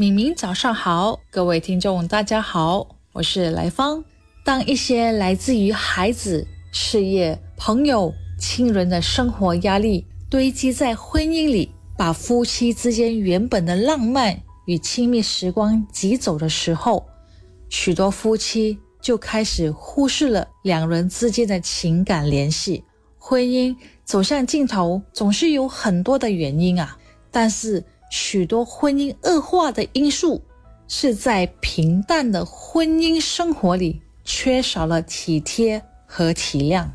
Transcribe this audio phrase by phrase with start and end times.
[0.00, 4.04] 敏敏，早上好，各位听众，大家好，我是来芳。
[4.44, 17.04] 当一些来自于孩子、事业、朋友、亲人的生活压力堆积在婚姻里，把夫妻之间原本的浪漫与亲密时光挤走的时候，
[17.68, 22.84] 许多夫妻就开始忽视了两人之间的情感联系。
[23.18, 23.74] 婚姻
[24.04, 26.96] 走向尽头，总是有很多的原因啊，
[27.32, 27.84] 但是。
[28.10, 30.40] 许多婚姻恶化的因素
[30.86, 36.86] 是在平淡的婚姻生活里缺少了体贴和体谅。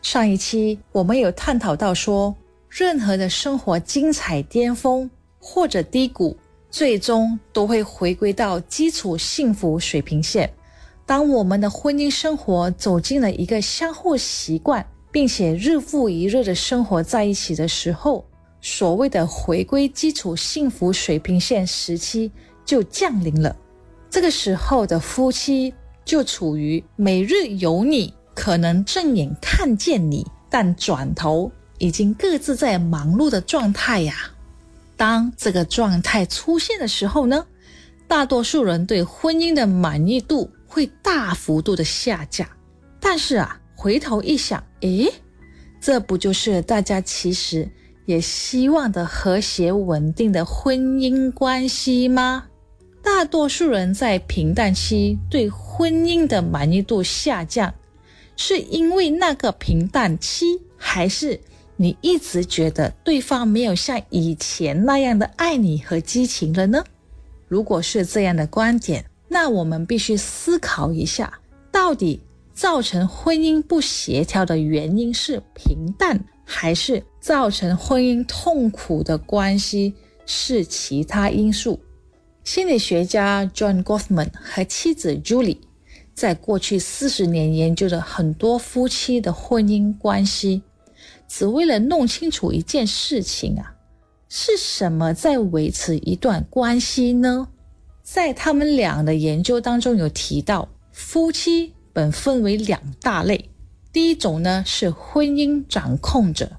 [0.00, 2.34] 上一期我们有探讨到说，
[2.68, 6.36] 任何的生活精彩巅峰或者低谷，
[6.70, 10.52] 最终都会回归到基础幸福水平线。
[11.06, 18.24] 当我们的婚姻生活走进了一个相互习惯，并且日复一日的生活在一起的时候。
[18.66, 22.32] 所谓的回归基础幸福水平线时期
[22.64, 23.54] 就降临了，
[24.08, 34.14] 这个时候的夫妻就处于每日有你，可能正眼看见你，但转头已经各自在忙碌的状态呀。
[34.96, 37.46] 当这个状态出现的时候呢，
[38.08, 42.48] 大多数人对婚姻的满意度会大幅度的下降。
[42.98, 45.12] 但是啊，回头一想，诶，
[45.82, 47.70] 这不就是大家其实。
[48.06, 52.44] 也希望的和谐稳定的婚姻关系吗？
[53.02, 57.72] 大多数人在平淡期对婚姻的满意度下降，
[58.36, 61.38] 是因为那个平淡期，还是
[61.76, 66.82] 你一直觉得对方没有像以前那样的爱你和激情了呢？
[67.46, 71.32] 如果是这样的观点，那我们必须思考一下，
[71.70, 72.20] 到底
[72.54, 76.18] 造成婚姻不协调的原因是平淡。
[76.44, 79.94] 还是造成婚姻痛苦的关系
[80.26, 81.80] 是其他因素。
[82.44, 85.58] 心理学家 John Gottman 和妻子 Julie
[86.14, 90.62] 在过去四十年研究了很多夫妻的婚姻关系，
[91.26, 93.74] 只为了弄清楚一件事情啊，
[94.28, 97.48] 是什么在维持一段关系呢？
[98.02, 103.48] 在他们俩的研究当中有提到，夫妻本分为两大类。
[103.94, 106.50] 第一种呢是婚姻掌控者，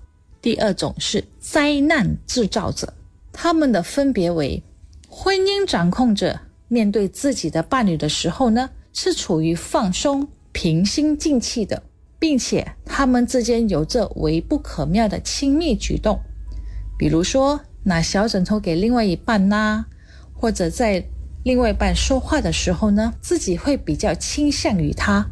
[0.41, 2.93] 第二种是灾难制造者。
[3.33, 4.63] 他们的分别为：
[5.09, 11.83] 婚姻掌控者面对自己的伴侣的时候呢，是处于放松、平心静气的，
[12.17, 16.17] 并且他们之间有着微不可妙的亲密举动，
[16.97, 19.83] 比如说拿小枕头给另外一半呐，
[20.33, 21.05] 或者在
[21.43, 25.29] 另外一半说话的时候呢，自己会比较倾向于他。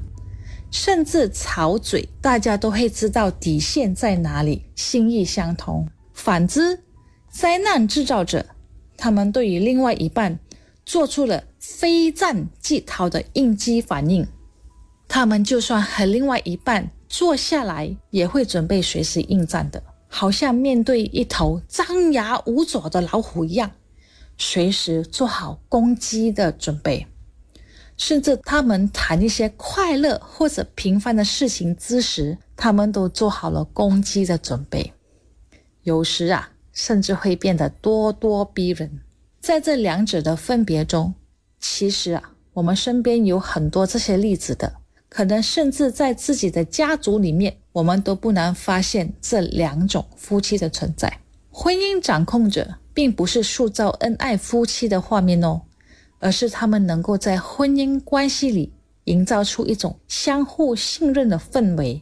[0.74, 5.88] 甚至吵嘴，大家都会知道底线在哪里，心意相通。
[6.14, 6.80] 反之，
[7.30, 8.44] 灾难制造者，
[8.98, 10.40] 他们对于另外一半
[10.84, 14.28] 做出了非战即逃的应激反应，
[15.08, 23.70] 他们就算和另外一半坐下来，也会准备随时应战的，好像面对一头张牙舞爪的老虎一样，
[24.40, 27.06] 随时做好攻击的准备。
[28.06, 34.92] 甚至他们谈一些快乐或者平凡的事情之时，他们都做好了攻击的准备。
[35.84, 39.00] 有时啊，甚至会变得咄咄逼人。
[39.40, 41.14] 在这两者的分别中，
[41.62, 44.74] 其实啊，我们身边有很多这些例子的。
[45.08, 51.20] 可能甚至在自己的家族里面，我们都不难发现这两种夫妻的存在。
[51.50, 55.62] 婚姻掌控者并不是塑造恩爱夫妻的画面哦。
[56.24, 58.72] 而是他们能够在婚姻关系里
[59.04, 62.02] 营造出一种相互信任的氛围，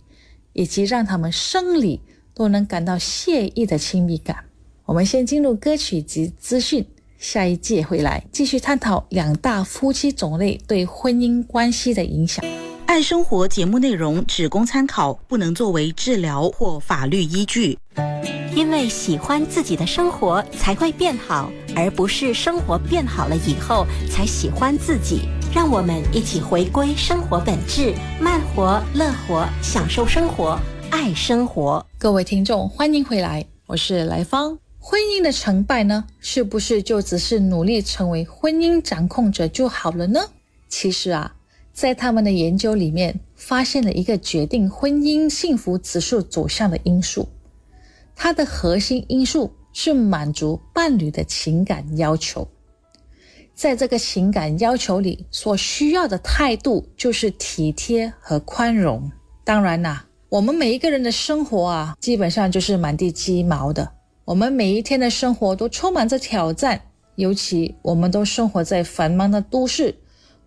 [0.53, 1.99] 以及让他们生理
[2.35, 4.45] 都能感到惬意的亲密感。
[4.85, 6.85] 我们先进入歌曲及资讯，
[7.17, 12.45] 下一节回来继续探讨两大夫妻种类对婚姻关系的影响。
[12.85, 17.75] 爱生活节目内容只供参考，不能作为治疗或法律依据。
[18.53, 25.22] 因为喜欢自己的生活才会变好，而不是生活变好了以后才喜欢自己。
[25.53, 30.57] 让我们一起回归生活本质，慢活、乐活，享受生活，
[30.90, 31.85] 爱生活。
[31.97, 34.57] 各位听众，欢迎回来，我是来芳。
[34.79, 40.22] 婚姻的成败呢，是不是就只是努力成为婚姻掌控者就好了呢？
[40.69, 41.35] 其实啊。
[41.73, 47.29] 在他们的研究里面，发现了一个决定婚姻幸福指数走向的因素，
[48.13, 52.47] 它的核心因素是满足伴侣的情感要求。
[53.53, 59.12] 在这个情感要求里，所需要的态度就是体贴和宽容。
[59.44, 63.91] 当然啦，我们每一个人的生活啊，基本上就是满地鸡毛的。
[64.26, 66.82] 我们每一天的生活都充满着挑战，
[67.16, 69.96] 尤其我们都生活在繁忙的都市、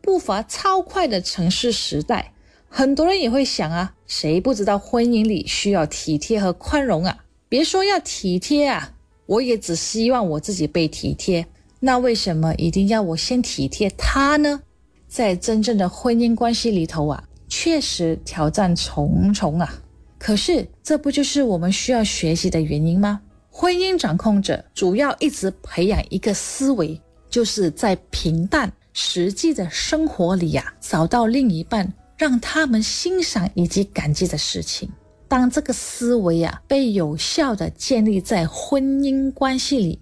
[0.00, 2.32] 步伐超快的城市时代，
[2.68, 7.24] 很多人也会想啊，谁不知道婚姻里需要体贴和宽容啊？
[7.48, 8.94] 别说要体贴啊，
[9.26, 11.46] 我也只希望我自己被体贴。
[11.80, 14.60] 那为什么一定要我先体贴他呢？
[15.06, 19.82] 在真正的婚姻关系里头啊，确实挑战重重啊。
[20.18, 23.20] 可是这不就是我们需要学习的原因吗？
[23.50, 34.88] 婚姻掌控者主要一直培养一个思维，就是在平淡实际的生活里呀，找到另一半让他们欣赏以及感激的事情。
[35.34, 39.98] 当这个思维啊被有效的建立在婚姻关系里，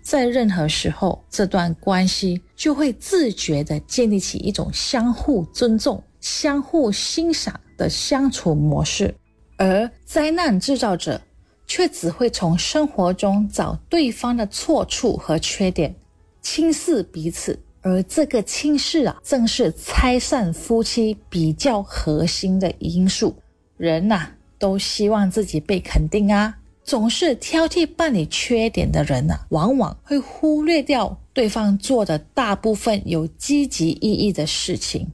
[0.00, 9.12] 在任何时候，这段关系就会自觉地建立起一种相互尊重、相互欣赏的相处模式，
[9.56, 11.20] 而灾难制造者。
[11.66, 15.92] 却只会从生活中找对方的错处和缺点，
[16.40, 23.34] 轻视彼此，而这个轻视啊，正是拆散夫妻比较核心的因素。
[23.76, 35.08] 人呐，都希望自己被肯定啊，总是挑剔伴侣缺点的人呢，往往会忽略掉对方做的大部分有积极意义的事情，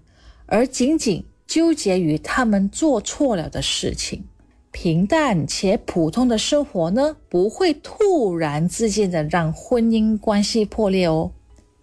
[0.47, 4.25] 而仅仅纠结于他们做错了的事情。
[4.71, 11.31] 平淡且普通的生活呢，不会突然之间的让婚姻关系破裂哦，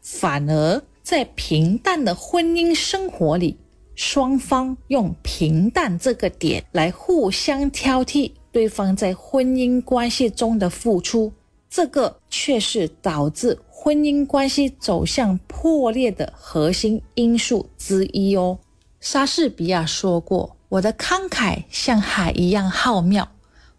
[0.01, 3.57] 反而在平淡的婚姻生活里，
[3.99, 11.33] 双方用平淡这个点来互相挑剔对方在婚姻关系中的付出，
[11.69, 18.57] 这个却是导致婚姻关系走向破裂的核心因素之一哦。
[19.01, 20.55] 莎士比亚说过。
[20.69, 23.27] 我的慷慨像海一样浩渺，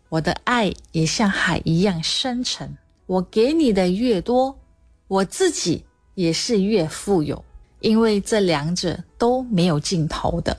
[0.09, 2.77] 我的爱也像海一样深沉。
[3.07, 4.59] 我给你的越多，
[5.07, 5.85] 我自己
[6.15, 7.45] 也是越富有，
[7.81, 10.57] 因为这两者都没有尽头的。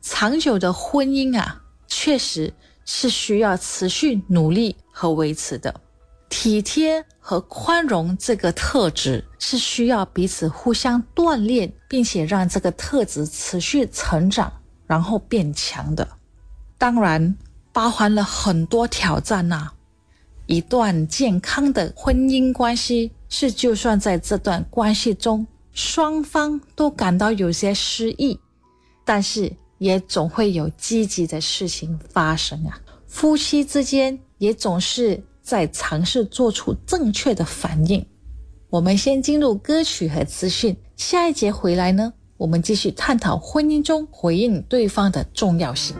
[0.00, 2.52] 长久的婚姻啊，确实
[2.84, 5.74] 是需要持续努力和维持的。
[6.28, 14.52] 体贴和宽容这个特质是需要彼此互相锻炼，并且让这个特质持续成长。
[14.86, 16.08] 然后变强的，
[16.76, 17.36] 当然
[17.72, 19.70] 包含了很多挑战呐。
[20.46, 28.38] 一段健康的婚姻关系是，就算在这段关系中双方都感到有些失意，
[29.04, 32.80] 但是也总会有积极的事情发生啊。
[33.06, 38.04] 夫妻之间也总是在尝试做出正确的反应。
[38.68, 42.12] 我们先进入歌曲和资讯，下一节回来呢。
[42.36, 45.94] 我们继续探讨婚姻中回应对方的重要性。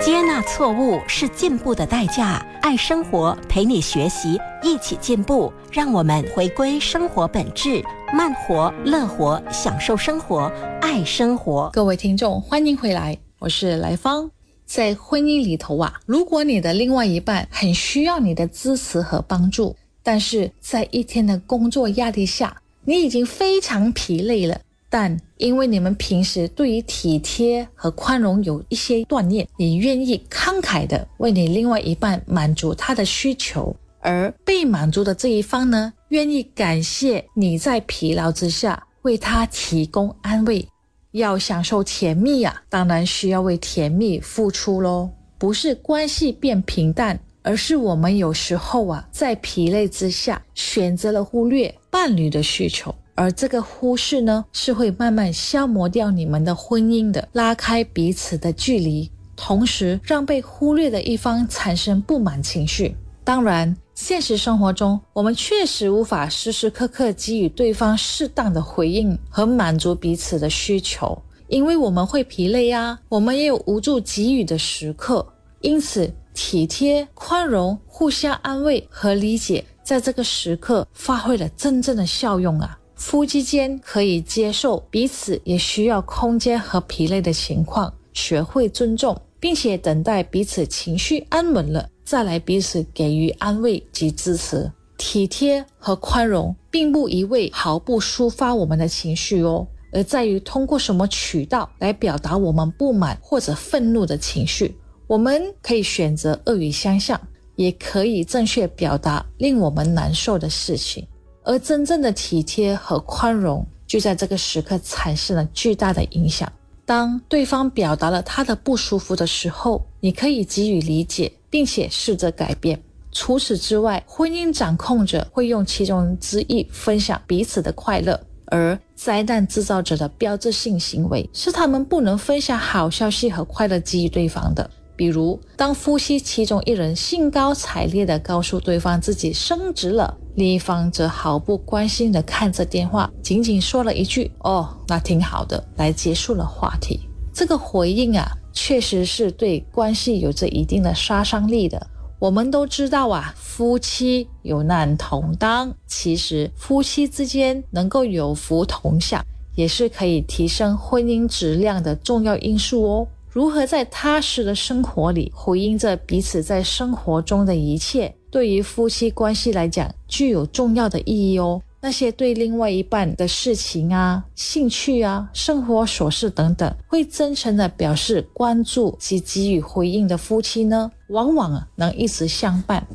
[0.00, 2.44] 接纳错误是进步的代价。
[2.62, 5.52] 爱生活，陪你学习，一起进步。
[5.70, 7.82] 让我们回归生活本质，
[8.14, 10.50] 慢活、乐活，享受生活，
[10.80, 11.68] 爱生活。
[11.72, 14.30] 各位听众，欢迎回来，我是来芳。
[14.64, 24.60] 在婚姻里头啊，如果你的另外一半很需要你的支持和帮助，但是在一天的工作压力下，你已经非常疲累了。
[24.92, 40.68] 但因为你们平时对于体贴和宽容有一些锻炼，你愿意慷慨的为你另外一半满足他的需求，而被满足的这一方呢，愿意感谢你在疲劳之下为他提供安慰。
[41.12, 45.08] 要享受甜蜜呀，当然需要为甜蜜付出喽。
[45.38, 52.94] 不是关系变平淡，而是我们有时候啊，在疲累之下选择了忽略伴侣的需求。
[53.14, 62.96] 而这个忽视呢，是会慢慢消磨掉你们的婚姻的，拉开彼此的距离，同时让被忽略的一方产生不满情绪。
[63.24, 71.16] 当然，现实生活中，我们确实无法时时刻刻给予对方适当的回应和满足彼此的需求，
[71.48, 75.24] 因为我们会疲累啊，我们也有无助给予的时刻。
[75.60, 82.76] 因此，体贴、宽容、互相安慰和理解，在这个时刻发挥了真正的效用啊。
[83.04, 94.70] 夫妻间可以接受彼此也需要空间和疲累的情况，学会尊重，并且等待彼此情绪安稳了，再来彼此给予安慰及支持。
[94.96, 104.74] 体贴和宽容，并不一味毫不抒发我们的情绪哦，而在于通过什么渠道来表达我们不满或者愤怒的情绪。
[105.08, 107.20] 我们可以选择恶语相向，
[107.56, 111.04] 也可以正确表达令我们难受的事情。
[111.44, 116.50] 而真正的体贴和宽容，就在这个时刻产生了巨大的影响。
[116.84, 122.80] 当对方表达了他的不舒服的时候，你可以给予理解，并且试着改变。
[123.12, 134.68] 除此之外，婚姻掌控者会用其中之一分享彼此的快乐，而灾难制造者的标志性行为是他们不能分享好消息和快乐给予对方的。
[135.02, 147.00] 比如，当夫妻其中一人兴高采烈地告诉对方自己升职了，另一方则毫不关心地看着电话，仅仅说了一句“哦，那挺好的”，来结束了话题。
[147.34, 151.84] 这个回应啊，确实是对关系有着一定的杀伤力的。
[152.20, 159.20] 我们都知道啊，夫妻有难同当，其实夫妻之间能够有福同享，
[159.56, 163.08] 也是可以提升婚姻质量的重要因素哦。
[163.32, 171.62] 如何在踏实的生活里回应着彼此在生活中的一切，对于夫妻关系来讲具有重要的意义哦。
[171.80, 182.86] 那些对另外一半的事情啊、兴趣啊、生活琐事等等，会真诚的表示关注及给予回应的夫妻呢，往往能一直相伴，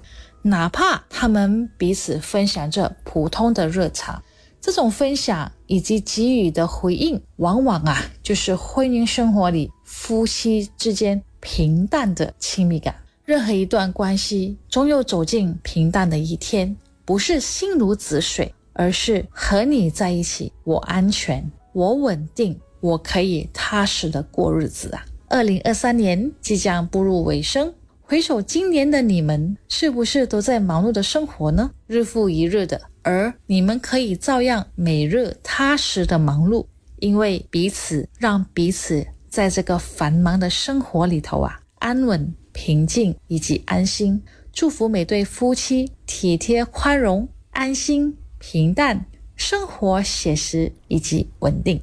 [0.43, 4.21] 哪怕他们彼此分享着普通的日常。
[4.67, 12.93] 这种分享以及给予的回应，往往啊，就是婚姻生活里夫妻之间平淡的亲密感。
[13.23, 25.05] 任何一段关系，总有走进平淡的一天，不是心如止水，而是和你在一起，我安全，我稳定，我可以踏实的过日子啊。
[25.29, 27.73] 二零二三年即将步入尾声。
[28.01, 31.71] 回首今年的你们，是不是都在忙碌的生活呢？
[31.87, 36.65] 日复一日的，而你们可以照样每日踏实的忙碌，
[36.99, 44.21] 因为彼此让彼此在这个繁忙的生活里头啊，安稳、平静以及安心。
[44.51, 49.05] 祝福每对夫妻体贴、宽容、安心、平淡，
[49.37, 51.81] 生活写实以及稳定。